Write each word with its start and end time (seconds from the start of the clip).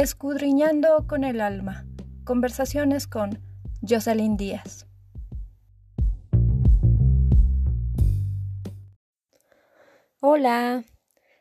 Escudriñando 0.00 1.08
con 1.08 1.24
el 1.24 1.40
alma. 1.40 1.84
Conversaciones 2.22 3.08
con 3.08 3.42
Jocelyn 3.82 4.36
Díaz. 4.36 4.86
Hola, 10.20 10.84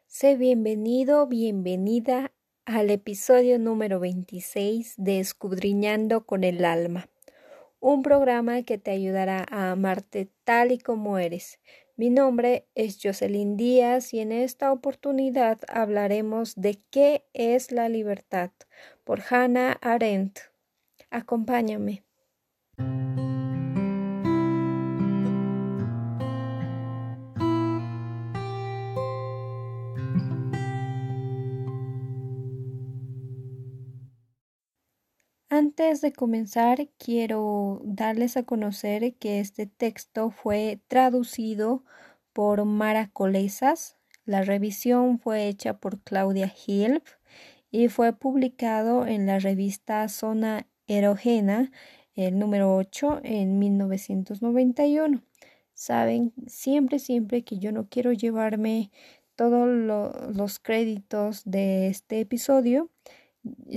sé 0.08 0.36
bienvenido, 0.38 1.28
bienvenida 1.28 2.32
al 2.66 2.90
episodio 2.90 3.60
número 3.60 4.00
26 4.00 4.96
de 4.98 5.20
Escudriñando 5.20 6.26
con 6.26 6.44
el 6.44 6.66
alma, 6.66 7.12
un 7.80 8.02
programa 8.02 8.64
que 8.64 8.80
te 8.80 8.90
ayudará 8.90 9.46
a 9.52 9.70
amarte 9.70 10.32
tal 10.46 10.72
y 10.72 10.80
como 10.80 11.20
eres, 11.20 11.60
mi 11.98 12.12
nombre 12.12 12.68
es 12.76 13.00
Jocelyn 13.02 13.58
Díaz 13.58 14.14
y 14.14 14.20
en 14.20 14.32
esta 14.32 14.72
oportunidad 14.72 15.60
hablaremos 15.68 16.54
de 16.56 16.80
qué 16.92 17.26
es 17.34 17.72
la 17.72 17.90
libertad 17.90 18.52
por 19.04 19.22
Hannah 19.30 19.80
Arendt. 19.82 20.40
Acompáñame. 21.10 22.07
Antes 35.88 36.02
de 36.02 36.12
comenzar, 36.12 36.90
quiero 36.98 37.80
darles 37.86 38.36
a 38.36 38.44
conocer 38.44 39.16
que 39.16 39.40
este 39.40 39.68
texto 39.68 40.32
fue 40.32 40.82
traducido 40.90 41.86
por 42.34 42.66
Mara 42.66 43.10
Colesas. 43.14 43.96
La 44.26 44.42
revisión 44.42 45.18
fue 45.18 45.48
hecha 45.48 45.78
por 45.78 46.02
Claudia 46.02 46.54
Hilf 46.54 47.14
y 47.72 47.88
fue 47.88 48.12
publicado 48.12 49.08
en 49.08 49.28
la 49.28 49.40
revista 49.40 50.10
Zona 50.10 50.68
Erogena, 50.88 51.72
el 52.16 52.38
número 52.38 52.76
8, 52.76 53.22
en 53.24 53.58
1991. 53.58 55.24
Saben, 55.74 56.34
siempre, 56.48 57.00
siempre 57.00 57.46
que 57.46 57.60
yo 57.60 57.72
no 57.72 57.88
quiero 57.88 58.12
llevarme 58.12 58.92
todos 59.38 59.70
los 60.36 60.60
créditos 60.60 61.44
de 61.46 61.88
este 61.88 62.20
episodio, 62.20 62.90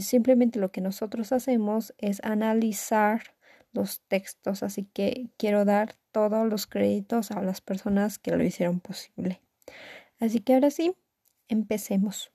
simplemente 0.00 0.58
lo 0.58 0.70
que 0.72 0.80
nosotros 0.80 1.32
hacemos 1.32 1.94
es 1.98 2.20
analizar 2.24 3.34
los 3.72 4.00
textos, 4.08 4.62
así 4.62 4.84
que 4.92 5.28
quiero 5.36 5.64
dar 5.64 5.94
todos 6.12 6.48
los 6.48 6.66
créditos 6.66 7.30
a 7.30 7.42
las 7.42 7.60
personas 7.60 8.18
que 8.18 8.36
lo 8.36 8.42
hicieron 8.42 8.80
posible. 8.80 9.41
Así 10.18 10.41
que 10.41 10.54
ahora 10.54 10.70
sí, 10.70 10.94
empecemos. 11.48 12.32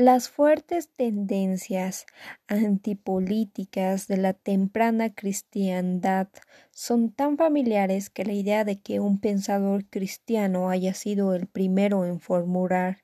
Las 0.00 0.28
fuertes 0.28 0.90
tendencias 0.90 2.06
antipolíticas 2.46 4.06
de 4.06 4.16
la 4.16 4.32
temprana 4.32 5.12
cristiandad 5.12 6.28
son 6.70 7.10
tan 7.10 7.36
familiares 7.36 8.08
que 8.08 8.24
la 8.24 8.32
idea 8.32 8.64
de 8.64 8.80
que 8.80 9.00
un 9.00 9.18
pensador 9.18 9.86
cristiano 9.86 10.70
haya 10.70 10.94
sido 10.94 11.34
el 11.34 11.48
primero 11.48 12.04
en 12.04 12.20
formular 12.20 12.98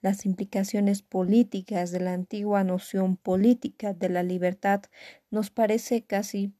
las 0.00 0.26
implicaciones 0.26 1.02
políticas 1.02 1.92
de 1.92 2.00
la 2.00 2.14
antigua 2.14 2.64
noción 2.64 3.16
política 3.16 3.94
de 3.94 4.08
la 4.08 4.24
libertad 4.24 4.82
nos 5.30 5.50
parece 5.50 6.02
casi 6.02 6.52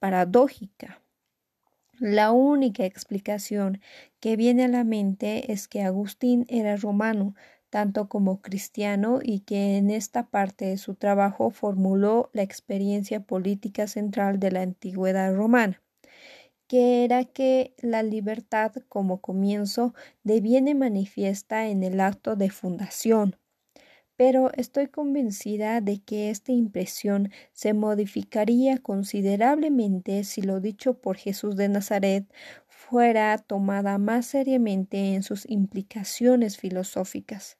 paradójica. 0.00 1.00
La 2.00 2.32
única 2.32 2.84
explicación 2.84 3.80
que 4.20 4.36
viene 4.36 4.64
a 4.64 4.68
la 4.68 4.84
mente 4.84 5.52
es 5.52 5.66
que 5.68 5.82
Agustín 5.82 6.44
era 6.48 6.76
romano, 6.76 7.34
tanto 7.76 8.08
como 8.08 8.40
cristiano 8.40 9.18
y 9.22 9.40
que 9.40 9.76
en 9.76 9.90
esta 9.90 10.30
parte 10.30 10.64
de 10.64 10.78
su 10.78 10.94
trabajo 10.94 11.50
formuló 11.50 12.30
la 12.32 12.40
experiencia 12.40 13.20
política 13.20 13.86
central 13.86 14.40
de 14.40 14.50
la 14.50 14.62
antigüedad 14.62 15.34
romana 15.36 15.82
que 16.68 17.04
era 17.04 17.24
que 17.26 17.74
la 17.82 18.02
libertad 18.02 18.72
como 18.88 19.20
comienzo 19.20 19.92
deviene 20.24 20.74
manifiesta 20.74 21.68
en 21.68 21.82
el 21.82 22.00
acto 22.00 22.34
de 22.34 22.48
fundación. 22.48 23.36
Pero 24.16 24.50
estoy 24.54 24.86
convencida 24.86 25.82
de 25.82 26.02
que 26.02 26.30
esta 26.30 26.52
impresión 26.52 27.30
se 27.52 27.74
modificaría 27.74 28.78
considerablemente 28.78 30.24
si 30.24 30.40
lo 30.40 30.60
dicho 30.60 30.94
por 30.94 31.18
Jesús 31.18 31.56
de 31.56 31.68
Nazaret 31.68 32.24
fuera 32.66 33.36
tomada 33.36 33.98
más 33.98 34.24
seriamente 34.24 35.14
en 35.14 35.22
sus 35.22 35.44
implicaciones 35.50 36.56
filosóficas. 36.56 37.58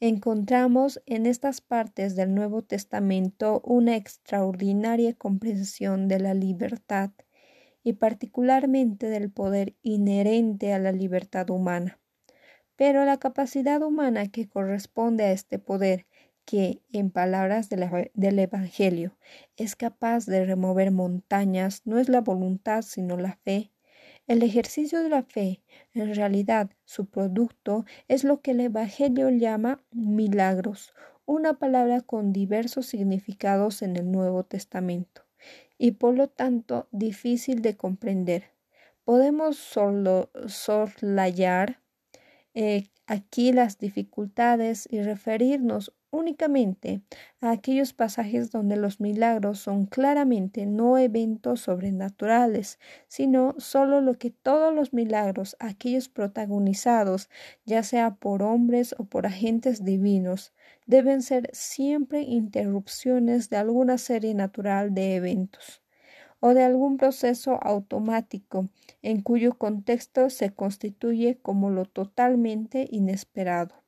Encontramos 0.00 1.00
en 1.06 1.26
estas 1.26 1.60
partes 1.60 2.16
del 2.16 2.34
Nuevo 2.34 2.62
Testamento 2.62 3.62
una 3.64 3.96
extraordinaria 3.96 5.14
comprensión 5.14 6.08
de 6.08 6.20
la 6.20 6.34
libertad 6.34 7.10
y 7.82 7.94
particularmente 7.94 9.08
del 9.08 9.30
poder 9.30 9.74
inherente 9.82 10.72
a 10.72 10.78
la 10.78 10.92
libertad 10.92 11.48
humana. 11.50 12.00
Pero 12.76 13.04
la 13.04 13.18
capacidad 13.18 13.80
humana 13.82 14.28
que 14.28 14.48
corresponde 14.48 15.24
a 15.24 15.32
este 15.32 15.58
poder, 15.58 16.06
que, 16.44 16.82
en 16.92 17.10
palabras 17.10 17.68
del 17.68 18.38
Evangelio, 18.38 19.16
es 19.56 19.76
capaz 19.76 20.26
de 20.26 20.44
remover 20.44 20.90
montañas, 20.90 21.82
no 21.84 21.98
es 21.98 22.08
la 22.08 22.20
voluntad 22.20 22.82
sino 22.82 23.16
la 23.16 23.38
fe, 23.44 23.72
el 24.26 24.42
ejercicio 24.42 25.02
de 25.02 25.08
la 25.08 25.22
fe, 25.22 25.62
en 25.94 26.14
realidad, 26.14 26.70
su 26.84 27.06
producto 27.06 27.84
es 28.08 28.24
lo 28.24 28.40
que 28.40 28.50
el 28.52 28.60
Evangelio 28.60 29.30
llama 29.30 29.82
milagros, 29.92 30.94
una 31.24 31.58
palabra 31.58 32.00
con 32.00 32.32
diversos 32.32 32.86
significados 32.86 33.82
en 33.82 33.96
el 33.96 34.10
Nuevo 34.10 34.44
Testamento, 34.44 35.22
y 35.78 35.92
por 35.92 36.14
lo 36.14 36.28
tanto 36.28 36.88
difícil 36.90 37.62
de 37.62 37.76
comprender. 37.76 38.50
Podemos 39.04 39.56
solo 39.56 40.30
sorlayar 40.46 41.80
eh, 42.56 42.88
aquí 43.06 43.52
las 43.52 43.78
dificultades 43.78 44.88
y 44.90 45.02
referirnos 45.02 45.92
únicamente 46.10 47.02
a 47.42 47.50
aquellos 47.50 47.92
pasajes 47.92 48.50
donde 48.50 48.76
los 48.76 48.98
milagros 48.98 49.58
son 49.58 49.84
claramente 49.84 50.64
no 50.64 50.96
eventos 50.96 51.60
sobrenaturales, 51.60 52.78
sino 53.08 53.54
solo 53.58 54.00
lo 54.00 54.14
que 54.14 54.30
todos 54.30 54.74
los 54.74 54.94
milagros, 54.94 55.54
aquellos 55.60 56.08
protagonizados, 56.08 57.28
ya 57.66 57.82
sea 57.82 58.14
por 58.14 58.42
hombres 58.42 58.94
o 58.98 59.04
por 59.04 59.26
agentes 59.26 59.84
divinos, 59.84 60.54
deben 60.86 61.20
ser 61.20 61.50
siempre 61.52 62.22
interrupciones 62.22 63.50
de 63.50 63.58
alguna 63.58 63.98
serie 63.98 64.32
natural 64.32 64.94
de 64.94 65.16
eventos 65.16 65.85
o 66.46 66.54
de 66.54 66.62
algún 66.62 66.96
proceso 66.96 67.58
automático 67.60 68.68
en 69.02 69.20
cuyo 69.20 69.58
contexto 69.58 70.30
se 70.30 70.50
constituye 70.50 71.38
como 71.42 71.70
lo 71.70 71.86
totalmente 71.86 72.86
inesperado. 72.88 73.82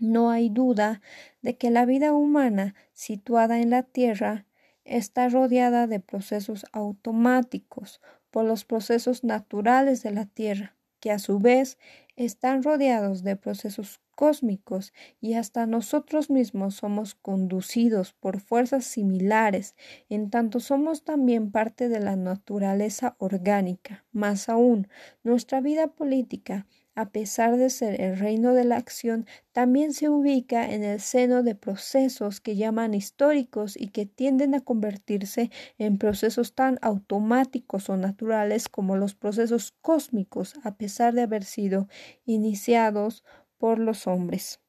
No 0.00 0.30
hay 0.30 0.48
duda 0.48 1.00
de 1.42 1.56
que 1.56 1.70
la 1.70 1.84
vida 1.84 2.12
humana 2.12 2.74
situada 2.92 3.60
en 3.60 3.70
la 3.70 3.84
Tierra 3.84 4.46
está 4.84 5.28
rodeada 5.28 5.86
de 5.86 6.00
procesos 6.00 6.66
automáticos 6.72 8.00
por 8.32 8.44
los 8.44 8.64
procesos 8.64 9.22
naturales 9.22 10.02
de 10.02 10.10
la 10.10 10.26
Tierra, 10.26 10.74
que 10.98 11.12
a 11.12 11.20
su 11.20 11.38
vez 11.38 11.78
están 12.24 12.62
rodeados 12.62 13.22
de 13.22 13.34
procesos 13.36 14.00
cósmicos 14.14 14.92
y 15.22 15.34
hasta 15.34 15.64
nosotros 15.66 16.28
mismos 16.28 16.74
somos 16.74 17.14
conducidos 17.14 18.12
por 18.12 18.40
fuerzas 18.40 18.84
similares, 18.84 19.74
en 20.10 20.28
tanto 20.28 20.60
somos 20.60 21.04
también 21.04 21.50
parte 21.50 21.88
de 21.88 22.00
la 22.00 22.16
naturaleza 22.16 23.16
orgánica. 23.18 24.04
Más 24.12 24.50
aún, 24.50 24.88
nuestra 25.22 25.62
vida 25.62 25.86
política 25.88 26.66
a 27.00 27.10
pesar 27.10 27.56
de 27.56 27.70
ser 27.70 28.00
el 28.00 28.18
reino 28.18 28.54
de 28.54 28.64
la 28.64 28.76
acción, 28.76 29.26
también 29.52 29.92
se 29.94 30.08
ubica 30.08 30.70
en 30.70 30.84
el 30.84 31.00
seno 31.00 31.42
de 31.42 31.54
procesos 31.54 32.40
que 32.40 32.56
llaman 32.56 32.94
históricos 32.94 33.76
y 33.76 33.88
que 33.88 34.06
tienden 34.06 34.54
a 34.54 34.60
convertirse 34.60 35.50
en 35.78 35.98
procesos 35.98 36.54
tan 36.54 36.78
automáticos 36.82 37.88
o 37.88 37.96
naturales 37.96 38.68
como 38.68 38.96
los 38.96 39.14
procesos 39.14 39.72
cósmicos, 39.80 40.54
a 40.62 40.76
pesar 40.76 41.14
de 41.14 41.22
haber 41.22 41.44
sido 41.44 41.88
iniciados 42.26 43.24
por 43.58 43.78
los 43.78 44.06
hombres. 44.06 44.60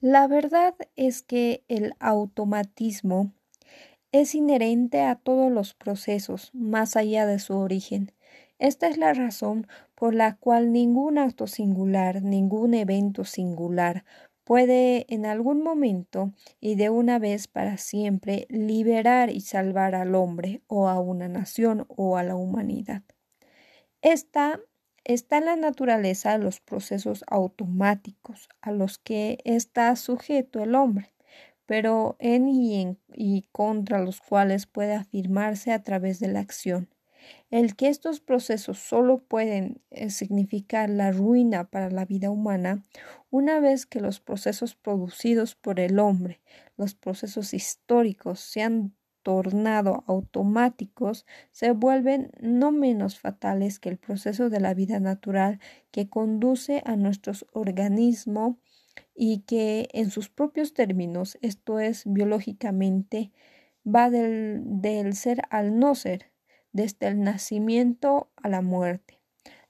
La 0.00 0.26
verdad 0.28 0.74
es 0.96 1.22
que 1.22 1.64
el 1.68 1.94
automatismo 2.00 3.32
es 4.12 4.34
inherente 4.34 5.02
a 5.02 5.16
todos 5.16 5.52
los 5.52 5.74
procesos, 5.74 6.50
más 6.54 6.96
allá 6.96 7.26
de 7.26 7.38
su 7.38 7.56
origen. 7.56 8.12
Esta 8.58 8.88
es 8.88 8.98
la 8.98 9.14
razón 9.14 9.66
por 9.94 10.14
la 10.14 10.36
cual 10.36 10.72
ningún 10.72 11.18
acto 11.18 11.46
singular, 11.46 12.22
ningún 12.22 12.74
evento 12.74 13.24
singular 13.24 14.04
puede 14.42 15.04
en 15.12 15.26
algún 15.26 15.62
momento 15.62 16.32
y 16.58 16.74
de 16.74 16.90
una 16.90 17.18
vez 17.18 17.48
para 17.48 17.76
siempre 17.76 18.46
liberar 18.48 19.30
y 19.30 19.42
salvar 19.42 19.94
al 19.94 20.14
hombre 20.14 20.62
o 20.66 20.88
a 20.88 20.98
una 20.98 21.28
nación 21.28 21.84
o 21.88 22.16
a 22.16 22.22
la 22.22 22.34
humanidad. 22.34 23.02
Esta 24.00 24.58
está 25.04 25.38
en 25.38 25.44
la 25.44 25.56
naturaleza 25.56 26.38
los 26.38 26.60
procesos 26.60 27.24
automáticos 27.28 28.48
a 28.60 28.72
los 28.72 28.98
que 28.98 29.38
está 29.44 29.94
sujeto 29.96 30.62
el 30.62 30.74
hombre, 30.74 31.12
pero 31.66 32.16
en 32.18 32.48
y, 32.48 32.80
en 32.80 32.98
y 33.12 33.42
contra 33.52 34.00
los 34.00 34.20
cuales 34.20 34.66
puede 34.66 34.94
afirmarse 34.94 35.72
a 35.72 35.82
través 35.82 36.20
de 36.20 36.28
la 36.28 36.40
acción. 36.40 36.88
El 37.50 37.76
que 37.76 37.88
estos 37.88 38.20
procesos 38.20 38.78
solo 38.78 39.18
pueden 39.18 39.80
eh, 39.90 40.10
significar 40.10 40.90
la 40.90 41.12
ruina 41.12 41.64
para 41.70 41.90
la 41.90 42.04
vida 42.04 42.30
humana, 42.30 42.82
una 43.30 43.60
vez 43.60 43.86
que 43.86 44.00
los 44.00 44.20
procesos 44.20 44.74
producidos 44.74 45.54
por 45.54 45.80
el 45.80 45.98
hombre, 45.98 46.40
los 46.76 46.94
procesos 46.94 47.54
históricos, 47.54 48.40
se 48.40 48.62
han 48.62 48.94
tornado 49.22 50.04
automáticos, 50.06 51.26
se 51.50 51.72
vuelven 51.72 52.30
no 52.40 52.72
menos 52.72 53.18
fatales 53.18 53.78
que 53.78 53.90
el 53.90 53.98
proceso 53.98 54.48
de 54.48 54.60
la 54.60 54.74
vida 54.74 55.00
natural 55.00 55.60
que 55.90 56.08
conduce 56.08 56.82
a 56.86 56.96
nuestro 56.96 57.34
organismo 57.52 58.58
y 59.14 59.40
que 59.40 59.88
en 59.92 60.10
sus 60.10 60.30
propios 60.30 60.72
términos, 60.72 61.36
esto 61.42 61.78
es 61.78 62.04
biológicamente, 62.06 63.32
va 63.86 64.10
del, 64.10 64.62
del 64.64 65.14
ser 65.14 65.42
al 65.50 65.78
no 65.78 65.94
ser, 65.94 66.30
desde 66.72 67.08
el 67.08 67.22
nacimiento 67.22 68.30
a 68.36 68.48
la 68.48 68.62
muerte. 68.62 69.18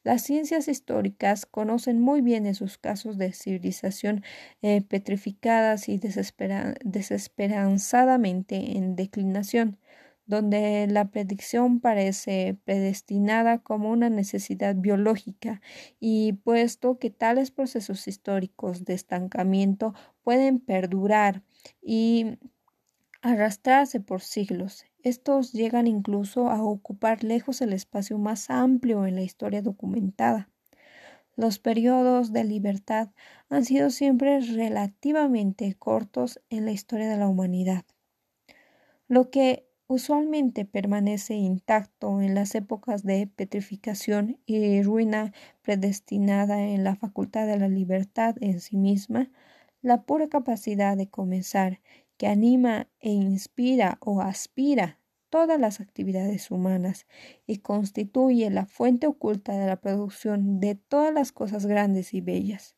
Las 0.05 0.23
ciencias 0.23 0.69
históricas 0.69 1.45
conocen 1.45 2.01
muy 2.01 2.21
bien 2.23 2.47
esos 2.47 2.79
casos 2.79 3.19
de 3.19 3.33
civilización 3.33 4.23
eh, 4.63 4.81
petrificadas 4.81 5.89
y 5.89 5.99
desesperanzadamente 5.99 8.79
en 8.79 8.95
declinación, 8.97 9.79
donde 10.25 10.87
la 10.89 11.11
predicción 11.11 11.81
parece 11.81 12.57
predestinada 12.65 13.59
como 13.59 13.91
una 13.91 14.09
necesidad 14.09 14.77
biológica 14.77 15.61
y 16.01 16.35
puesto 16.35 16.99
que 16.99 17.11
tales 17.11 17.51
procesos 17.51 18.07
históricos 18.09 18.85
de 18.85 18.95
estancamiento 18.95 19.95
pueden 20.23 20.61
perdurar 20.61 21.43
y 21.83 22.39
arrastrarse 23.23 24.01
por 24.01 24.23
siglos. 24.23 24.88
Estos 25.03 25.53
llegan 25.53 25.87
incluso 25.87 26.51
a 26.51 26.63
ocupar 26.63 27.23
lejos 27.23 27.61
el 27.61 27.73
espacio 27.73 28.19
más 28.19 28.51
amplio 28.51 29.07
en 29.07 29.15
la 29.15 29.23
historia 29.23 29.63
documentada. 29.63 30.51
Los 31.37 31.61
periodos 31.61 32.33
de 32.33 32.43
libertad 32.43 33.11
han 33.49 33.65
sido 33.65 33.91
siempre 33.91 34.41
relativamente 34.41 35.73
cortos 35.75 36.41
en 36.51 36.65
la 36.65 36.73
historia 36.73 37.09
de 37.09 37.17
la 37.17 37.29
humanidad. 37.29 37.85
Lo 39.07 39.31
que 39.31 39.69
usualmente 39.87 40.65
permanece 40.65 41.35
intacto 41.35 42.21
en 42.21 42.35
las 42.35 42.57
épocas 42.57 43.05
de 43.05 43.27
petrificación 43.29 44.41
y 44.47 44.83
ruina 44.83 45.33
predestinada 45.63 46.61
en 46.61 46.83
la 46.83 46.97
facultad 46.97 47.47
de 47.47 47.59
la 47.59 47.69
libertad 47.69 48.35
en 48.41 48.61
sí 48.61 48.77
misma, 48.77 49.31
la 49.81 50.03
pura 50.03 50.29
capacidad 50.29 50.97
de 50.97 51.09
comenzar 51.09 51.81
que 52.19 52.27
anima 52.27 52.89
e 53.01 53.11
inspira 53.11 53.97
o 54.01 54.21
aspira 54.21 54.99
todas 55.31 55.59
las 55.59 55.81
actividades 55.81 56.51
humanas 56.51 57.07
y 57.47 57.59
constituye 57.59 58.51
la 58.51 58.67
fuente 58.67 59.07
oculta 59.07 59.53
de 59.53 59.67
la 59.67 59.77
producción 59.77 60.61
de 60.61 60.75
todas 60.75 61.15
las 61.15 61.33
cosas 61.33 61.67
grandes 61.67 62.13
y 62.15 62.21
bellas. 62.21 62.77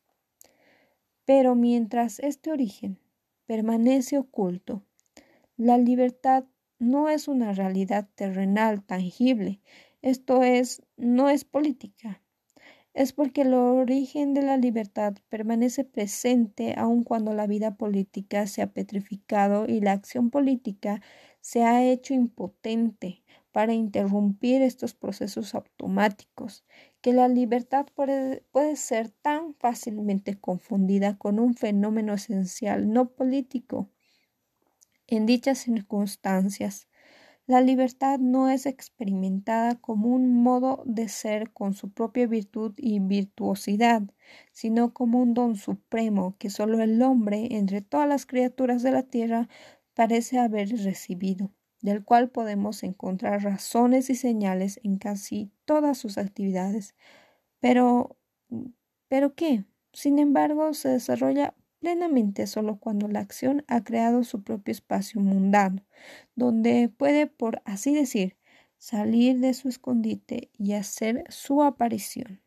Pero 1.25 1.55
mientras 1.55 2.19
este 2.19 2.51
origen 2.51 2.99
permanece 3.45 4.17
oculto, 4.17 4.83
la 5.57 5.77
libertad 5.77 6.45
no 6.79 7.09
es 7.09 7.27
una 7.27 7.53
realidad 7.53 8.07
terrenal 8.15 8.83
tangible, 8.83 9.59
esto 10.01 10.43
es, 10.43 10.83
no 10.97 11.29
es 11.29 11.45
política, 11.45 12.21
es 12.93 13.13
porque 13.13 13.41
el 13.41 13.53
origen 13.53 14.33
de 14.33 14.41
la 14.41 14.57
libertad 14.57 15.15
permanece 15.29 15.85
presente 15.85 16.75
aun 16.77 17.03
cuando 17.03 17.33
la 17.33 17.47
vida 17.47 17.75
política 17.75 18.47
se 18.47 18.61
ha 18.61 18.73
petrificado 18.73 19.65
y 19.65 19.79
la 19.79 19.93
acción 19.93 20.29
política 20.29 21.01
se 21.39 21.63
ha 21.63 21.83
hecho 21.83 22.13
impotente 22.13 23.23
para 23.51 23.73
interrumpir 23.73 24.61
estos 24.61 24.93
procesos 24.93 25.55
automáticos, 25.55 26.63
que 27.01 27.13
la 27.13 27.27
libertad 27.27 27.85
puede, 27.93 28.43
puede, 28.51 28.75
ser 28.75 29.09
tan 29.09 29.55
fácilmente 29.55 30.39
confundida 30.39 31.17
con 31.17 31.39
un 31.39 31.55
fenómeno 31.55 32.13
esencial 32.13 32.91
no 32.91 33.09
político. 33.09 33.89
En 35.07 35.25
dichas 35.25 35.59
circunstancias, 35.59 36.87
la 37.47 37.61
libertad 37.61 38.19
no 38.19 38.49
es 38.49 38.65
experimentada 38.65 39.75
como 39.75 40.09
un 40.09 40.41
modo 40.43 40.83
de 40.85 41.09
ser 41.09 41.51
con 41.51 41.73
su 41.73 41.91
propia 41.91 42.27
virtud 42.27 42.73
y 42.77 42.99
virtuosidad, 42.99 44.03
sino 44.53 44.93
como 44.93 45.19
un 45.21 45.33
don 45.33 45.55
supremo 45.55 46.35
que 46.37 46.49
sólo 46.49 46.81
el 46.81 47.01
hombre, 47.01 47.47
entre 47.51 47.81
todas 47.81 48.07
las 48.07 48.25
criaturas 48.25 48.83
de 48.83 48.91
la 48.91 49.03
tierra, 49.03 49.49
parece 49.93 50.39
haber 50.39 50.69
recibido, 50.69 51.51
del 51.81 52.03
cual 52.03 52.29
podemos 52.29 52.83
encontrar 52.83 53.43
razones 53.43 54.09
y 54.09 54.15
señales 54.15 54.79
en 54.83 54.97
casi 54.97 55.51
todas 55.65 55.97
sus 55.97 56.17
actividades. 56.17 56.95
Pero 57.59 58.17
¿pero 59.09 59.35
qué? 59.35 59.65
Sin 59.93 60.19
embargo, 60.19 60.73
se 60.73 60.89
desarrolla 60.89 61.53
plenamente 61.81 62.47
solo 62.47 62.77
cuando 62.77 63.07
la 63.07 63.19
acción 63.19 63.65
ha 63.67 63.83
creado 63.83 64.23
su 64.23 64.43
propio 64.43 64.71
espacio 64.71 65.19
mundano, 65.19 65.83
donde 66.35 66.89
puede, 66.95 67.27
por 67.27 67.61
así 67.65 67.93
decir, 67.93 68.37
salir 68.77 69.39
de 69.39 69.53
su 69.53 69.67
escondite 69.67 70.51
y 70.57 70.73
hacer 70.73 71.25
su 71.29 71.63
aparición. 71.63 72.41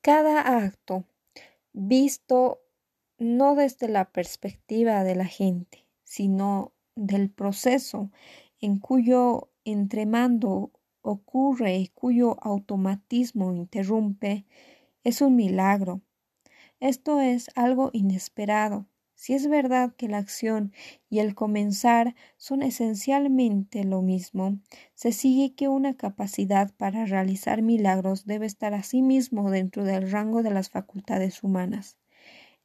Cada 0.00 0.58
acto, 0.58 1.04
visto 1.72 2.60
no 3.18 3.54
desde 3.54 3.88
la 3.88 4.10
perspectiva 4.10 5.04
de 5.04 5.14
la 5.16 5.26
gente, 5.26 5.86
sino 6.04 6.72
del 6.94 7.30
proceso 7.30 8.10
en 8.60 8.78
cuyo 8.78 9.51
entremando 9.64 10.72
ocurre 11.02 11.76
y 11.76 11.88
cuyo 11.88 12.36
automatismo 12.42 13.52
interrumpe, 13.52 14.46
es 15.04 15.20
un 15.20 15.36
milagro. 15.36 16.00
Esto 16.80 17.20
es 17.20 17.50
algo 17.54 17.90
inesperado. 17.92 18.86
Si 19.14 19.34
es 19.34 19.46
verdad 19.46 19.94
que 19.96 20.08
la 20.08 20.18
acción 20.18 20.72
y 21.08 21.20
el 21.20 21.36
comenzar 21.36 22.16
son 22.38 22.62
esencialmente 22.62 23.84
lo 23.84 24.02
mismo, 24.02 24.58
se 24.94 25.12
sigue 25.12 25.54
que 25.54 25.68
una 25.68 25.96
capacidad 25.96 26.74
para 26.76 27.04
realizar 27.04 27.62
milagros 27.62 28.26
debe 28.26 28.46
estar 28.46 28.74
asimismo 28.74 29.50
dentro 29.52 29.84
del 29.84 30.10
rango 30.10 30.42
de 30.42 30.50
las 30.50 30.70
facultades 30.70 31.44
humanas. 31.44 31.98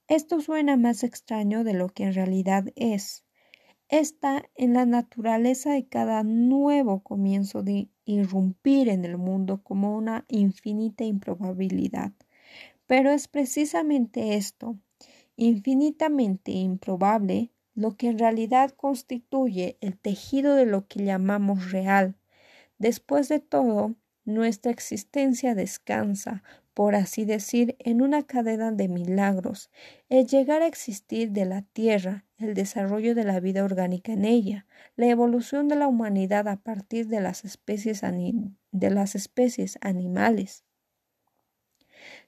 Esto 0.07 0.41
suena 0.41 0.77
más 0.77 1.03
extraño 1.03 1.63
de 1.63 1.73
lo 1.73 1.89
que 1.89 2.05
en 2.05 2.13
realidad 2.13 2.65
es 2.75 3.26
está 3.89 4.43
en 4.55 4.73
la 4.73 4.85
naturaleza 4.85 5.71
de 5.71 5.87
cada 5.87 6.23
nuevo 6.23 7.01
comienzo 7.01 7.63
de 7.63 7.89
irrumpir 8.05 8.89
en 8.89 9.05
el 9.05 9.17
mundo 9.17 9.61
como 9.63 9.95
una 9.95 10.25
infinita 10.27 11.03
improbabilidad. 11.03 12.11
Pero 12.85 13.11
es 13.11 13.27
precisamente 13.27 14.35
esto, 14.35 14.77
infinitamente 15.35 16.51
improbable, 16.51 17.51
lo 17.75 17.95
que 17.95 18.07
en 18.07 18.17
realidad 18.17 18.71
constituye 18.71 19.77
el 19.81 19.97
tejido 19.97 20.55
de 20.55 20.65
lo 20.65 20.87
que 20.87 21.03
llamamos 21.03 21.71
real. 21.71 22.15
Después 22.79 23.29
de 23.29 23.39
todo, 23.39 23.95
nuestra 24.25 24.71
existencia 24.71 25.53
descansa, 25.55 26.43
por 26.73 26.95
así 26.95 27.23
decir, 27.23 27.75
en 27.79 28.01
una 28.01 28.23
cadena 28.23 28.71
de 28.71 28.87
milagros, 28.87 29.69
el 30.09 30.27
llegar 30.27 30.61
a 30.61 30.67
existir 30.67 31.31
de 31.31 31.45
la 31.45 31.61
Tierra, 31.61 32.26
el 32.37 32.53
desarrollo 32.53 33.15
de 33.15 33.23
la 33.23 33.39
vida 33.39 33.63
orgánica 33.63 34.11
en 34.11 34.25
ella, 34.25 34.65
la 34.95 35.07
evolución 35.07 35.67
de 35.67 35.75
la 35.75 35.87
humanidad 35.87 36.47
a 36.47 36.57
partir 36.57 37.07
de 37.07 37.19
las 37.19 37.45
especies, 37.45 38.01
de 38.71 38.89
las 38.89 39.15
especies 39.15 39.77
animales. 39.81 40.63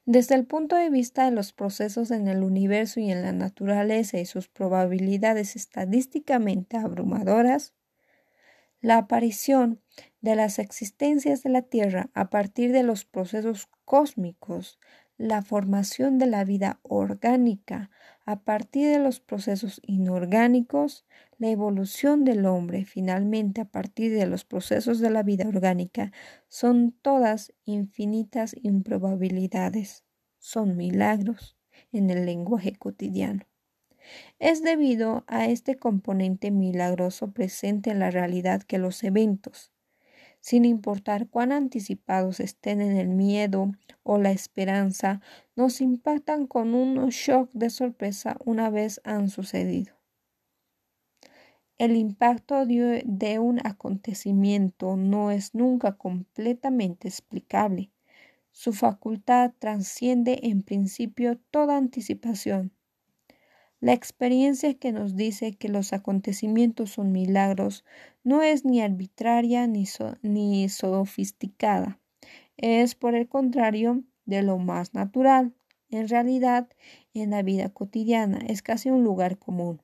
Desde 0.05 0.35
el 0.35 0.45
punto 0.45 0.75
de 0.75 0.89
vista 0.89 1.25
de 1.25 1.31
los 1.31 1.53
procesos 1.53 2.09
en 2.09 2.27
el 2.27 2.43
universo 2.43 2.99
y 2.99 3.11
en 3.11 3.21
la 3.21 3.31
naturaleza 3.31 4.17
y 4.19 4.25
sus 4.25 4.47
probabilidades 4.47 5.55
estadísticamente 5.55 6.77
abrumadoras, 6.77 7.73
la 8.81 8.97
aparición 8.97 9.81
de 10.21 10.35
las 10.35 10.57
existencias 10.57 11.43
de 11.43 11.49
la 11.49 11.61
Tierra 11.61 12.09
a 12.13 12.29
partir 12.29 12.71
de 12.71 12.83
los 12.83 13.05
procesos 13.05 13.69
cósmicos, 13.85 14.79
la 15.19 15.41
formación 15.41 16.17
de 16.17 16.27
la 16.27 16.45
vida 16.45 16.79
orgánica 16.81 17.91
a 18.25 18.39
partir 18.39 18.87
de 18.87 18.99
los 18.99 19.19
procesos 19.19 19.81
inorgánicos, 19.85 21.05
la 21.37 21.49
evolución 21.49 22.23
del 22.23 22.45
hombre 22.45 22.85
finalmente 22.85 23.59
a 23.59 23.65
partir 23.65 24.13
de 24.13 24.25
los 24.27 24.45
procesos 24.45 24.99
de 24.99 25.09
la 25.09 25.21
vida 25.21 25.45
orgánica, 25.45 26.13
son 26.47 26.93
todas 27.01 27.53
infinitas 27.65 28.55
improbabilidades, 28.63 30.05
son 30.37 30.77
milagros 30.77 31.57
en 31.91 32.09
el 32.09 32.25
lenguaje 32.25 32.73
cotidiano. 32.77 33.45
Es 34.39 34.63
debido 34.63 35.25
a 35.27 35.47
este 35.47 35.77
componente 35.77 36.49
milagroso 36.49 37.33
presente 37.33 37.91
en 37.91 37.99
la 37.99 38.09
realidad 38.09 38.63
que 38.63 38.77
los 38.77 39.03
eventos, 39.03 39.73
sin 40.39 40.65
importar 40.65 41.27
cuán 41.27 41.51
anticipados 41.51 42.39
estén 42.39 42.81
en 42.81 42.97
el 42.97 43.09
miedo 43.09 43.71
o 44.03 44.17
la 44.17 44.31
esperanza, 44.31 45.21
nos 45.55 45.81
impactan 45.81 46.47
con 46.47 46.73
un 46.73 47.09
shock 47.09 47.49
de 47.53 47.69
sorpresa 47.69 48.37
una 48.45 48.69
vez 48.69 49.01
han 49.03 49.29
sucedido. 49.29 49.99
El 51.77 51.95
impacto 51.95 52.65
de 52.65 53.39
un 53.39 53.65
acontecimiento 53.65 54.97
no 54.97 55.31
es 55.31 55.55
nunca 55.55 55.95
completamente 55.95 57.07
explicable. 57.07 57.91
Su 58.51 58.73
facultad 58.73 59.53
trasciende 59.59 60.39
en 60.43 60.61
principio 60.61 61.37
toda 61.51 61.77
anticipación. 61.77 62.73
La 63.81 63.93
experiencia 63.93 64.73
que 64.73 64.91
nos 64.91 65.15
dice 65.15 65.53
que 65.53 65.69
los 65.69 65.93
acontecimientos 65.93 66.91
son 66.91 67.13
milagros 67.13 67.85
no 68.25 68.41
es 68.41 68.65
ni 68.65 68.81
arbitraria 68.81 69.67
ni, 69.67 70.67
sofisticada. 70.67 71.99
Es, 72.57 72.95
por 72.95 73.15
el 73.15 73.29
contrario, 73.29 74.03
de 74.25 74.43
lo 74.43 74.57
más 74.57 74.93
natural. 74.93 75.53
En 75.89 76.09
realidad, 76.09 76.67
en 77.13 77.29
la 77.29 77.41
vida 77.41 77.69
cotidiana 77.69 78.39
es 78.47 78.61
casi 78.61 78.89
un 78.89 79.05
lugar 79.05 79.37
común. 79.37 79.81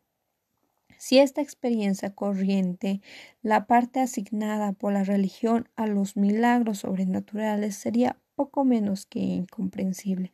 Si 0.98 1.20
esta 1.20 1.42
experiencia 1.42 2.14
corriente, 2.14 3.02
la 3.42 3.66
parte 3.66 4.02
asignada 4.02 4.74
por 4.74 4.92
la 4.92 5.06
religión 5.06 5.70
a 5.78 5.88
los 5.88 6.18
milagros 6.18 6.80
sobrenaturales, 6.80 7.76
sería 7.76 8.20
poco 8.36 8.66
menos 8.66 9.06
que 9.06 9.20
incomprensible. 9.20 10.34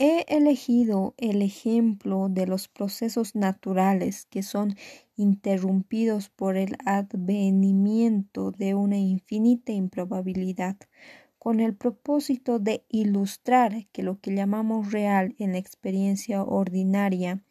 He 0.00 0.24
elegido 0.26 1.14
el 1.18 1.40
ejemplo 1.40 2.28
de 2.28 2.48
los 2.48 2.66
procesos 2.66 3.36
naturales 3.36 4.26
que 4.26 4.42
son 4.42 4.74
interrumpidos 5.14 6.30
por 6.30 6.56
el 6.56 6.76
advenimiento 6.84 8.50
de 8.50 8.74
una 8.74 8.98
infinita 8.98 9.70
improbabilidad, 9.70 10.76
con 11.38 11.60
el 11.60 11.76
propósito 11.76 12.58
de 12.58 12.84
ilustrar 12.88 13.86
que 13.92 14.02
lo 14.02 14.18
que 14.18 14.34
llamamos 14.34 14.90
real 14.90 15.36
en 15.38 15.52
la 15.52 15.58
experiencia 15.58 16.42
ordinaria 16.42 17.44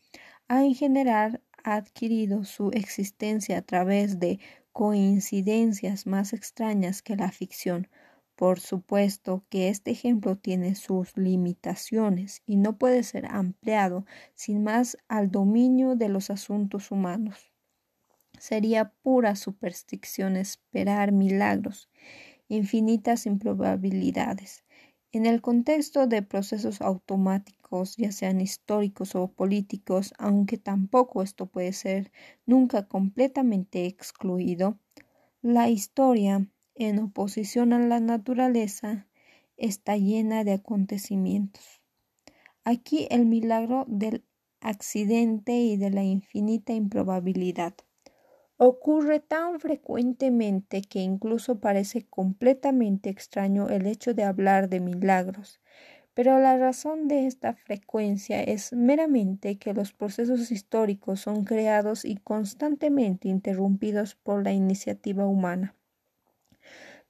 ha 0.50 0.66
en 0.66 0.76
general 0.76 1.42
adquirido 1.64 2.44
su 2.44 2.72
existencia 2.72 3.60
a 3.60 3.62
través 3.62 4.20
de 4.20 4.40
coincidencias 4.74 6.06
más 6.08 6.34
extrañas 6.34 7.02
que 7.02 7.16
la 7.16 7.32
ficción, 7.32 7.88
por 8.36 8.60
supuesto 8.60 9.46
que 9.50 9.70
este 9.70 9.92
ejemplo 9.92 10.36
tiene 10.38 10.76
sus 10.76 11.16
limitaciones 11.18 12.42
y 12.46 12.58
no 12.58 12.78
puede 12.78 13.04
ser 13.04 13.26
ampliado 13.28 14.06
sin 14.34 14.64
más 14.64 14.98
al 15.08 15.32
dominio 15.32 15.96
de 15.96 16.10
los 16.10 16.30
asuntos 16.30 16.92
humanos. 16.92 17.52
Sería 18.40 18.94
pura 19.04 19.36
superstición 19.36 20.36
esperar 20.36 21.12
milagros, 21.12 21.90
infinitas 22.48 23.26
improbabilidades. 23.26 24.64
En 25.12 25.28
el 25.28 25.42
contexto 25.42 26.08
de 26.08 26.24
procesos 26.24 26.82
automáticos, 26.82 27.96
ya 27.98 28.12
sean 28.12 28.42
históricos 28.42 29.16
o 29.16 29.32
políticos, 29.32 30.14
aunque 30.18 30.58
tampoco 30.58 31.22
esto 31.22 31.46
puede 31.46 31.72
ser 31.72 32.12
nunca 32.48 32.88
completamente 32.88 33.86
excluido, 33.86 34.80
la 35.44 35.70
historia 35.70 36.48
en 36.76 37.00
oposición 37.00 37.74
a 37.74 37.80
la 37.80 38.00
naturaleza, 38.00 39.08
está 39.58 39.96
llena 39.98 40.44
de 40.44 40.54
acontecimientos. 40.54 41.82
Aquí 42.64 43.08
el 43.12 43.26
milagro 43.26 43.86
del 43.88 44.24
accidente 44.60 45.54
y 45.54 45.78
de 45.78 45.90
la 45.90 46.04
infinita 46.04 46.74
improbabilidad. 46.74 47.74
Ocurre 48.58 49.20
tan 49.20 49.60
frecuentemente 49.60 50.82
que 50.82 51.00
incluso 51.00 51.60
parece 51.60 52.06
completamente 52.06 53.10
extraño 53.10 53.70
el 53.70 53.86
hecho 53.86 54.14
de 54.14 54.24
hablar 54.24 54.70
de 54.70 54.80
milagros, 54.80 55.60
pero 56.14 56.40
la 56.40 56.58
razón 56.58 57.08
de 57.08 57.26
esta 57.26 57.54
frecuencia 57.54 58.42
es 58.42 58.72
meramente 58.72 59.58
que 59.58 59.74
los 59.74 59.92
procesos 59.92 60.52
históricos 60.52 61.20
son 61.20 61.44
creados 61.44 62.06
y 62.06 62.16
constantemente 62.18 63.28
interrumpidos 63.28 64.16
por 64.16 64.44
la 64.44 64.54
iniciativa 64.54 65.26
humana 65.26 65.76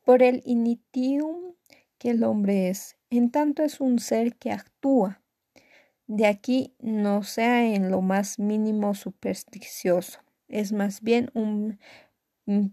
por 0.04 0.22
el 0.24 0.42
initium 0.46 1.54
que 1.98 2.12
el 2.12 2.24
hombre 2.24 2.70
es, 2.70 2.98
en 3.10 3.32
tanto 3.32 3.64
es 3.64 3.80
un 3.80 4.00
ser 4.00 4.36
que 4.36 4.52
actúa. 4.52 5.22
De 6.08 6.28
aquí 6.28 6.76
no 6.80 7.24
sea 7.24 7.66
en 7.74 7.90
lo 7.90 8.02
más 8.02 8.40
mínimo 8.40 8.94
supersticioso, 8.94 10.20
es 10.48 10.74
más 10.74 11.02
bien 11.02 11.32
un, 11.34 11.80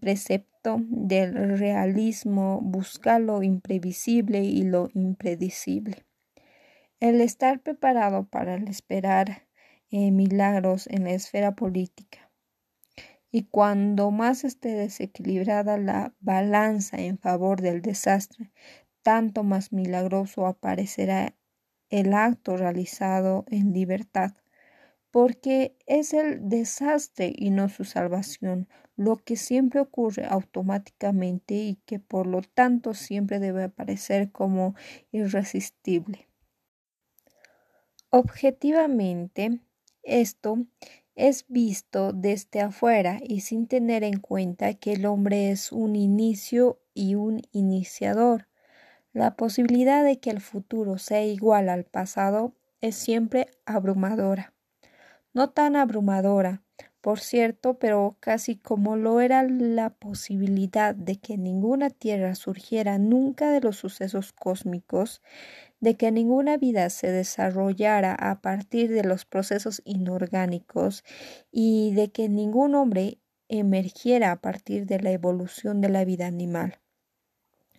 precepto 0.00 0.78
del 0.88 1.56
realismo 1.56 2.60
buscar 2.60 3.20
lo 3.20 3.44
imprevisible 3.44 4.42
y 4.42 4.64
lo 4.64 4.90
impredecible. 4.94 6.04
El 6.99 7.20
estar 7.20 7.60
preparado 7.60 8.26
para 8.26 8.56
esperar 8.56 9.46
eh, 9.90 10.10
milagros 10.10 10.88
en 10.88 11.04
la 11.04 11.12
esfera 11.12 11.54
política 11.54 12.29
y 13.30 13.44
cuando 13.44 14.10
más 14.10 14.44
esté 14.44 14.70
desequilibrada 14.70 15.78
la 15.78 16.14
balanza 16.20 16.99
en 16.99 17.18
favor 17.18 17.60
del 17.60 17.82
desastre, 17.82 18.52
tanto 19.02 19.44
más 19.44 19.72
milagroso 19.72 20.46
aparecerá 20.46 21.34
el 21.90 22.14
acto 22.14 22.56
realizado 22.56 23.44
en 23.49 23.72
libertad, 23.72 24.32
porque 25.10 25.76
es 25.87 26.12
el 26.12 26.49
desastre 26.49 27.32
y 27.34 27.50
no 27.50 27.68
su 27.68 27.84
salvación 27.84 28.68
lo 28.96 29.16
que 29.16 29.37
siempre 29.37 29.80
ocurre 29.80 30.26
automáticamente 30.26 31.54
y 31.54 31.76
que 31.87 31.99
por 31.99 32.26
lo 32.26 32.42
tanto 32.42 32.94
siempre 32.94 33.38
debe 33.38 33.64
aparecer 33.64 34.30
como 34.30 34.75
irresistible. 35.10 36.28
Objetivamente, 38.10 39.60
esto 40.02 40.66
es 41.29 41.45
visto 41.49 42.12
desde 42.12 42.61
afuera 42.61 43.19
y 43.23 43.41
sin 43.41 43.67
tener 43.67 44.05
en 44.05 44.21
cuenta 44.21 44.75
que 44.75 44.95
el 44.95 45.07
hombre 45.07 45.50
es 45.50 45.73
un 45.73 45.97
inicio 45.97 46.81
y 46.95 47.15
un 47.15 47.43
iniciador. 47.53 48.49
La 49.12 49.37
posibilidad 49.37 50.05
de 50.05 50.21
que 50.21 50.31
el 50.31 50.41
futuro 50.41 50.99
sea 50.99 51.25
igual 51.25 51.69
al 51.69 51.85
pasado 51.85 52.55
es 52.81 52.95
siempre 52.95 53.49
abrumadora. 53.67 54.55
No 55.33 55.50
tan 55.50 55.77
abrumadora, 55.77 56.62
por 57.00 57.21
cierto, 57.21 57.79
pero 57.79 58.17
casi 58.21 58.57
como 58.57 58.97
lo 58.97 59.21
era 59.21 59.43
la 59.43 59.91
posibilidad 59.91 60.95
de 60.95 61.17
que 61.17 61.39
ninguna 61.39 61.89
tierra 61.89 62.35
surgiera 62.35 62.99
nunca 62.99 63.50
de 63.50 63.61
los 63.61 63.77
sucesos 63.77 64.33
cósmicos, 64.33 65.23
de 65.80 65.96
que 65.96 66.12
ninguna 66.12 66.56
vida 66.56 66.90
se 66.90 67.10
desarrollara 67.10 68.14
a 68.14 68.40
partir 68.40 68.90
de 68.90 69.02
los 69.02 69.25
procesos 69.25 69.82
inorgánicos 69.84 71.04
y 71.50 71.92
de 71.94 72.12
que 72.12 72.28
ningún 72.28 72.75
hombre 72.75 73.18
emergiera 73.49 74.30
a 74.30 74.40
partir 74.40 74.87
de 74.87 75.00
la 75.00 75.10
evolución 75.10 75.80
de 75.80 75.88
la 75.88 76.04
vida 76.04 76.26
animal. 76.26 76.78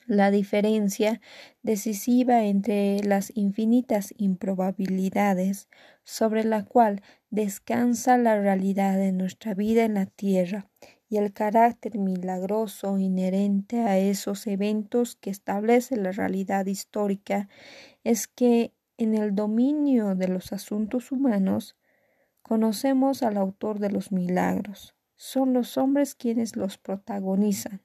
La 0.08 0.32
diferencia 0.32 1.22
decisiva 1.62 2.44
entre 2.44 3.02
las 3.04 3.32
infinitas 3.36 4.14
improbabilidades 4.18 5.70
sobre 6.04 6.44
la 6.44 6.66
cual 6.66 7.02
descansa 7.30 8.18
la 8.18 8.38
realidad 8.38 8.98
de 8.98 9.12
nuestra 9.14 9.54
vida 9.54 9.86
en 9.86 9.94
la 9.94 10.08
tierra 10.08 10.70
y 11.12 11.18
el 11.18 11.34
carácter 11.34 11.98
milagroso 12.00 12.98
inherente 12.98 13.82
a 13.82 13.98
esos 13.98 14.48
eventos 14.48 15.18
que 15.18 15.30
establece 15.30 15.98
la 15.98 16.14
realidad 16.14 16.68
histórica 16.68 17.50
es 18.06 18.30
que 18.30 18.72
en 18.98 19.16
el 19.16 19.36
dominio 19.36 20.16
de 20.16 20.30
los 20.30 20.54
asuntos 20.54 21.12
humanos 21.12 21.76
conocemos 22.42 23.24
al 23.24 23.36
autor 23.36 23.80
de 23.80 23.92
los 23.92 24.14
milagros. 24.14 24.96
Son 25.18 25.52
los 25.52 25.78
hombres 25.78 26.16
quienes 26.16 26.56
los 26.56 26.78
protagonizan, 26.78 27.82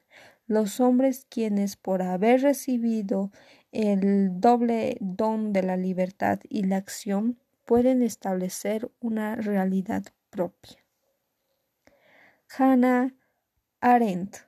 los 0.46 0.78
hombres 0.78 1.26
quienes 1.28 1.74
por 1.74 2.02
haber 2.02 2.42
recibido 2.42 3.32
el 3.72 4.40
doble 4.40 4.98
don 5.00 5.52
de 5.52 5.64
la 5.64 5.76
libertad 5.76 6.38
y 6.48 6.62
la 6.62 6.76
acción 6.76 7.40
pueden 7.64 8.02
establecer 8.02 8.88
una 9.00 9.34
realidad 9.34 10.04
propia. 10.30 10.85
Hannah 12.48 13.14
Arendt. 13.80 14.46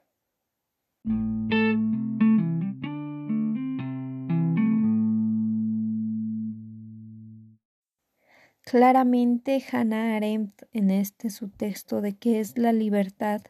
Claramente 8.62 9.62
Hannah 9.72 10.16
Arendt 10.16 10.62
en 10.72 10.90
este 10.90 11.30
su 11.30 11.48
texto 11.48 12.00
de 12.00 12.16
qué 12.16 12.40
es 12.40 12.58
la 12.58 12.72
libertad 12.72 13.42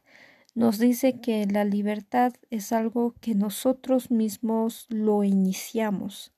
nos 0.55 0.79
dice 0.79 1.21
que 1.21 1.47
la 1.47 1.65
libertad 1.65 2.33
es 2.51 2.73
algo 2.73 3.15
que 3.21 3.37
nosotros 3.37 4.11
mismos 4.11 4.87
lo 4.89 5.23
iniciamos 5.23 6.33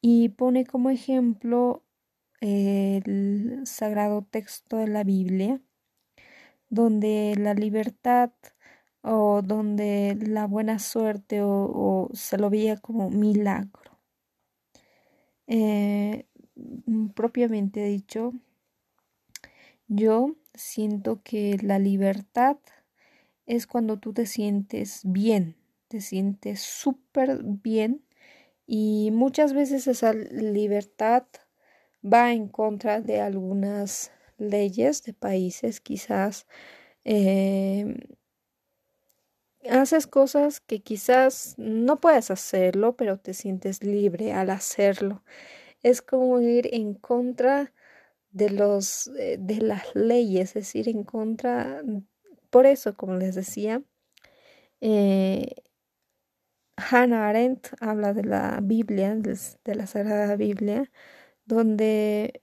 y 0.00 0.30
pone 0.30 0.64
como 0.64 0.88
ejemplo 0.88 1.84
el 2.40 3.60
sagrado 3.64 4.22
texto 4.22 4.78
de 4.78 4.88
la 4.88 5.04
Biblia 5.04 5.60
donde 6.68 7.34
la 7.38 7.54
libertad 7.54 8.30
o 9.02 9.42
donde 9.42 10.16
la 10.20 10.46
buena 10.46 10.78
suerte 10.78 11.40
o, 11.42 12.08
se 12.12 12.38
lo 12.38 12.50
veía 12.50 12.76
como 12.76 13.10
milagro. 13.10 14.00
Eh, 15.46 16.26
propiamente 17.14 17.84
dicho, 17.84 18.32
yo 19.86 20.34
siento 20.54 21.22
que 21.22 21.56
la 21.62 21.78
libertad 21.78 22.56
es 23.46 23.68
cuando 23.68 23.98
tú 23.98 24.12
te 24.12 24.26
sientes 24.26 25.02
bien, 25.04 25.56
te 25.88 26.00
sientes 26.00 26.60
súper 26.60 27.42
bien 27.44 28.02
y 28.66 29.10
muchas 29.12 29.52
veces 29.52 29.86
esa 29.86 30.12
libertad 30.12 31.24
va 32.04 32.32
en 32.32 32.48
contra 32.48 33.00
de 33.00 33.20
algunas 33.20 34.10
leyes 34.38 35.02
de 35.04 35.14
países, 35.14 35.80
quizás 35.80 36.46
eh, 37.04 37.96
haces 39.70 40.06
cosas 40.06 40.60
que 40.60 40.80
quizás 40.82 41.54
no 41.58 42.00
puedes 42.00 42.30
hacerlo, 42.30 42.96
pero 42.96 43.18
te 43.18 43.34
sientes 43.34 43.82
libre 43.82 44.32
al 44.32 44.50
hacerlo. 44.50 45.24
Es 45.82 46.02
como 46.02 46.40
ir 46.40 46.68
en 46.74 46.94
contra 46.94 47.72
de 48.30 48.50
los 48.50 49.08
eh, 49.18 49.38
de 49.40 49.58
las 49.62 49.94
leyes, 49.94 50.50
es 50.50 50.54
decir, 50.54 50.88
en 50.88 51.04
contra 51.04 51.82
por 52.50 52.66
eso, 52.66 52.96
como 52.96 53.16
les 53.16 53.34
decía, 53.34 53.82
eh, 54.80 55.54
Hannah 56.76 57.28
Arendt 57.28 57.68
habla 57.80 58.12
de 58.14 58.24
la 58.24 58.60
Biblia, 58.62 59.14
de 59.16 59.74
la 59.74 59.86
Sagrada 59.86 60.36
Biblia, 60.36 60.90
donde 61.46 62.42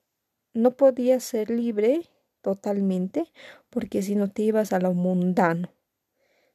no 0.54 0.72
podías 0.72 1.24
ser 1.24 1.50
libre 1.50 2.10
totalmente, 2.42 3.32
porque 3.70 4.02
si 4.02 4.16
no 4.16 4.30
te 4.30 4.44
ibas 4.44 4.74
a 4.74 4.80
lo 4.80 4.94
mundano. 4.94 5.70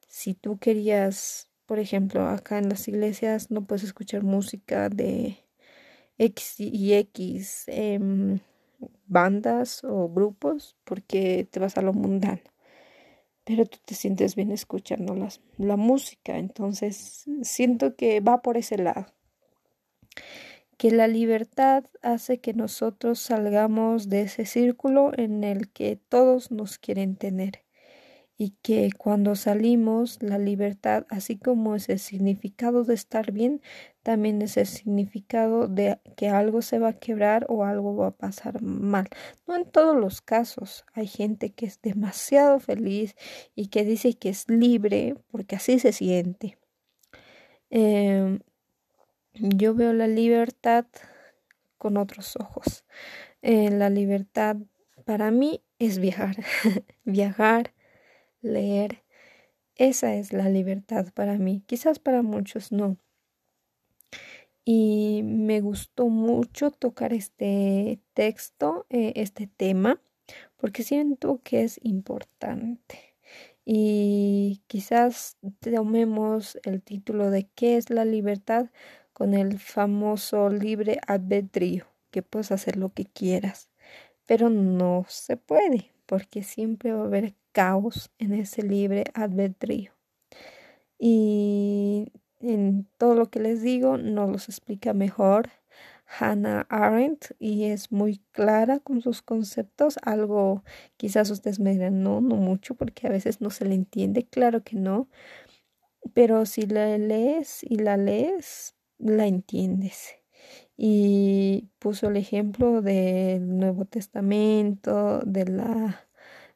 Si 0.07 0.35
tú 0.35 0.59
querías, 0.59 1.51
por 1.67 1.79
ejemplo, 1.79 2.29
acá 2.29 2.59
en 2.59 2.69
las 2.69 2.89
iglesias 2.89 3.51
no 3.51 3.65
puedes 3.65 3.85
escuchar 3.85 4.23
música 4.23 4.89
de 4.89 5.39
X 6.19 6.61
y 6.61 6.95
X 6.95 7.65
em, 7.69 8.41
bandas 9.07 9.83
o 9.85 10.09
grupos 10.09 10.77
porque 10.85 11.49
te 11.51 11.61
vas 11.61 11.77
a 11.77 11.83
lo 11.83 11.93
mundano. 11.93 12.43
Pero 13.45 13.65
tú 13.65 13.79
te 13.85 13.95
sientes 13.95 14.35
bien 14.35 14.53
escuchando 14.53 15.17
la 15.57 15.77
música, 15.77 16.37
entonces 16.39 17.25
siento 17.43 17.97
que 17.97 18.21
va 18.21 18.43
por 18.43 18.59
ese 18.59 18.77
lado 18.77 19.07
que 20.79 20.93
la 20.93 21.09
libertad 21.09 21.85
hace 22.03 22.41
que 22.41 22.55
nosotros 22.55 23.19
salgamos 23.19 24.09
de 24.09 24.23
ese 24.23 24.47
círculo 24.47 25.11
en 25.17 25.45
el 25.45 25.71
que 25.71 25.97
todos 25.97 26.51
nos 26.53 26.79
quieren 26.79 27.17
tener 27.17 27.65
y 28.41 28.51
que 28.63 28.91
cuando 28.97 29.35
salimos 29.35 30.23
la 30.23 30.39
libertad, 30.39 31.05
así 31.11 31.37
como 31.37 31.75
es 31.75 31.89
el 31.89 31.99
significado 31.99 32.85
de 32.85 32.95
estar 32.95 33.33
bien, 33.33 33.61
también 34.05 34.41
es 34.41 34.57
el 34.57 34.67
significado 34.69 35.67
de 35.67 36.01
que 36.17 36.29
algo 36.29 36.63
se 36.63 36.79
va 36.79 36.91
a 36.91 36.99
quebrar 37.01 37.47
o 37.49 37.65
algo 37.65 37.97
va 37.97 38.07
a 38.09 38.17
pasar 38.17 38.63
mal. 38.63 39.09
No 39.49 39.57
en 39.57 39.69
todos 39.69 39.97
los 39.97 40.23
casos. 40.23 40.85
Hay 40.95 41.09
gente 41.09 41.53
que 41.53 41.67
es 41.67 41.83
demasiado 41.83 42.61
feliz 42.61 43.17
y 43.57 43.67
que 43.67 43.85
dice 43.85 44.15
que 44.15 44.29
es 44.29 44.49
libre 44.49 45.17
porque 45.33 45.57
así 45.57 45.81
se 45.81 45.93
siente. 45.93 46.57
Eh, 47.71 48.39
yo 49.41 49.75
veo 49.75 49.93
la 49.93 50.07
libertad 50.07 50.87
con 51.77 51.97
otros 51.97 52.37
ojos. 52.37 52.85
Eh, 53.43 53.71
la 53.71 53.91
libertad 53.91 54.57
para 55.05 55.31
mí 55.31 55.63
es 55.79 55.99
viajar, 55.99 56.37
viajar, 57.05 57.73
leer. 58.43 59.03
Esa 59.77 60.17
es 60.17 60.33
la 60.33 60.49
libertad 60.49 61.07
para 61.15 61.39
mí. 61.39 61.63
Quizás 61.67 61.99
para 61.99 62.23
muchos 62.23 62.73
no. 62.73 62.97
Y 64.65 65.23
me 65.25 65.61
gustó 65.61 66.09
mucho 66.09 66.71
tocar 66.71 67.15
este 67.15 68.01
texto, 68.13 68.87
eh, 68.91 69.15
este 69.17 69.47
tema, 69.47 70.01
porque 70.57 70.83
siento 70.83 71.41
que 71.43 71.63
es 71.63 71.81
importante. 71.83 73.15
Y 73.65 74.63
quizás 74.67 75.37
tomemos 75.61 76.59
el 76.65 76.83
título 76.83 77.31
de 77.31 77.49
¿qué 77.55 77.77
es 77.77 77.89
la 77.91 78.05
libertad? 78.05 78.71
Con 79.19 79.35
el 79.35 79.59
famoso 79.59 80.49
libre 80.49 81.01
albedrío, 81.09 81.87
que 82.13 82.23
puedes 82.23 82.53
hacer 82.53 82.77
lo 82.77 82.95
que 82.95 83.05
quieras, 83.05 83.69
pero 84.27 84.49
no 84.49 85.05
se 85.09 85.37
puede, 85.37 85.93
porque 86.07 86.45
siempre 86.45 86.93
va 86.93 87.03
a 87.03 87.07
haber 87.07 87.35
caos 87.51 88.13
en 88.21 88.33
ese 88.33 88.63
libre 88.63 89.05
albedrío. 89.15 89.91
Y 91.01 92.13
en 92.39 92.87
todo 92.97 93.17
lo 93.17 93.29
que 93.29 93.41
les 93.41 93.61
digo 93.61 93.99
nos 93.99 94.31
los 94.31 94.49
explica 94.49 94.95
mejor 94.95 95.51
Hannah 96.07 96.67
Arendt 96.69 97.33
y 97.41 97.65
es 97.65 97.91
muy 97.91 98.23
clara 98.31 98.79
con 98.79 99.03
sus 99.03 99.21
conceptos, 99.21 99.99
algo 100.03 100.63
quizás 100.97 101.29
ustedes 101.31 101.59
me 101.59 101.73
dirán, 101.73 102.05
no, 102.05 102.21
no 102.21 102.37
mucho, 102.37 102.77
porque 102.77 103.09
a 103.09 103.11
veces 103.11 103.41
no 103.41 103.51
se 103.51 103.65
le 103.65 103.75
entiende, 103.75 104.25
claro 104.25 104.63
que 104.63 104.77
no, 104.77 105.09
pero 106.15 106.47
si 106.47 106.67
la 106.67 106.97
lees 106.99 107.65
y 107.65 107.79
la 107.79 107.97
lees, 107.97 108.78
la 108.99 109.27
entiendes. 109.27 110.17
Y 110.77 111.69
puso 111.79 112.09
el 112.09 112.17
ejemplo 112.17 112.83
del 112.83 113.59
Nuevo 113.59 113.85
Testamento, 113.85 115.21
de 115.21 115.45
la, 115.47 116.07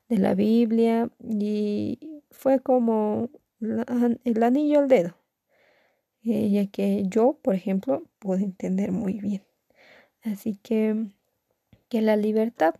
de 0.09 0.19
la 0.19 0.35
Biblia, 0.35 1.11
y 1.21 2.23
fue 2.31 2.61
como 2.61 3.31
el 3.61 4.43
anillo 4.43 4.81
al 4.81 4.89
dedo, 4.89 5.17
eh, 6.25 6.51
ya 6.51 6.67
que 6.67 7.05
yo, 7.07 7.39
por 7.43 7.55
ejemplo, 7.55 8.05
puedo 8.19 8.41
entender 8.41 8.93
muy 8.93 9.21
bien. 9.21 9.43
Así 10.23 10.57
que, 10.63 11.07
que 11.89 12.01
la 12.01 12.17
libertad, 12.17 12.75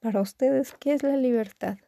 para 0.00 0.20
ustedes, 0.20 0.74
¿qué 0.78 0.92
es 0.92 1.02
la 1.02 1.16
libertad? 1.16 1.78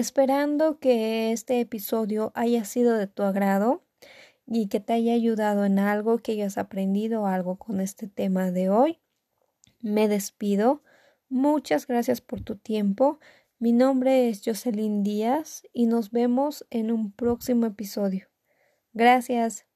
Esperando 0.00 0.78
que 0.78 1.30
este 1.30 1.60
episodio 1.60 2.32
haya 2.34 2.64
sido 2.64 2.96
de 2.96 3.06
tu 3.06 3.22
agrado 3.22 3.84
y 4.46 4.68
que 4.68 4.80
te 4.80 4.94
haya 4.94 5.12
ayudado 5.12 5.66
en 5.66 5.78
algo, 5.78 6.16
que 6.16 6.32
hayas 6.32 6.56
aprendido 6.56 7.26
algo 7.26 7.56
con 7.58 7.82
este 7.82 8.08
tema 8.08 8.50
de 8.50 8.70
hoy. 8.70 8.98
Me 9.82 10.08
despido. 10.08 10.82
Muchas 11.28 11.86
gracias 11.86 12.22
por 12.22 12.40
tu 12.40 12.56
tiempo. 12.56 13.20
Mi 13.58 13.72
nombre 13.72 14.30
es 14.30 14.40
Jocelyn 14.42 15.02
Díaz 15.02 15.64
y 15.74 15.84
nos 15.84 16.12
vemos 16.12 16.66
en 16.70 16.92
un 16.92 17.12
próximo 17.12 17.66
episodio. 17.66 18.26
Gracias. 18.94 19.69